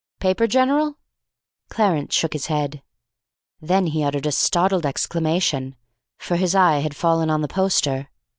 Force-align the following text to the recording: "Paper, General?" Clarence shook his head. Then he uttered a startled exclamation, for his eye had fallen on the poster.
"Paper, 0.19 0.47
General?" 0.47 0.97
Clarence 1.69 2.15
shook 2.15 2.33
his 2.33 2.47
head. 2.47 2.81
Then 3.61 3.85
he 3.85 4.03
uttered 4.03 4.25
a 4.25 4.31
startled 4.31 4.83
exclamation, 4.83 5.75
for 6.17 6.37
his 6.37 6.55
eye 6.55 6.79
had 6.79 6.95
fallen 6.95 7.29
on 7.29 7.41
the 7.41 7.47
poster. 7.47 8.09